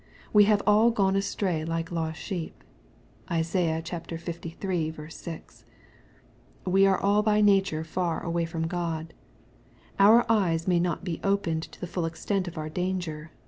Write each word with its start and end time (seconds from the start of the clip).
We 0.33 0.45
have 0.45 0.63
all 0.65 0.89
gone 0.89 1.15
astray 1.15 1.63
like 1.63 1.91
lost 1.91 2.19
sheep. 2.19 2.63
(Isai. 3.29 3.83
liii. 3.87 5.11
6.) 5.11 5.65
We 6.65 6.87
are 6.87 7.21
by 7.21 7.39
nature 7.41 7.83
far 7.83 8.23
away 8.23 8.45
from 8.45 8.65
God. 8.65 9.13
Our 9.99 10.25
eyes 10.27 10.67
may 10.67 10.79
not 10.79 11.03
be 11.03 11.19
opened 11.23 11.61
to 11.71 11.79
the 11.79 11.85
full 11.85 12.05
extent 12.05 12.47
of 12.47 12.57
our 12.57 12.67
danger. 12.67 13.29